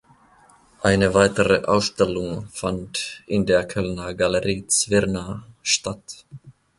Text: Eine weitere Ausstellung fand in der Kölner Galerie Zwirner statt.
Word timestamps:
Eine 0.81 1.13
weitere 1.13 1.63
Ausstellung 1.65 2.47
fand 2.47 3.21
in 3.27 3.45
der 3.45 3.67
Kölner 3.67 4.15
Galerie 4.15 4.65
Zwirner 4.65 5.43
statt. 5.61 6.25